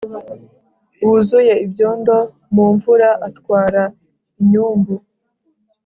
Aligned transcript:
wuzuye 1.07 1.53
ibyondo 1.65 2.15
mu 2.53 2.65
mvura, 2.73 3.09
atwara 3.27 3.81
inyumbu 4.41 4.95